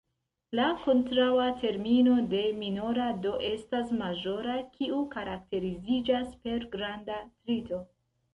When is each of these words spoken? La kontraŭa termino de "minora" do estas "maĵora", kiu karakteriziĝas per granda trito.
La 0.59 0.67
kontraŭa 0.83 1.43
termino 1.63 2.15
de 2.31 2.39
"minora" 2.61 3.09
do 3.25 3.33
estas 3.51 3.93
"maĵora", 4.01 4.57
kiu 4.79 5.03
karakteriziĝas 5.13 6.33
per 6.47 6.67
granda 6.79 7.21
trito. 7.31 7.83